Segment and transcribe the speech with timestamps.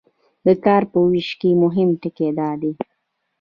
[0.45, 2.71] د کار په ویش کې مهم ټکي دا دي.